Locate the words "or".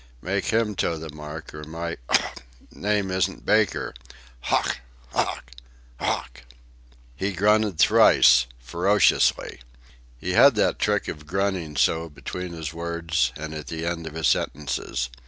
1.53-1.63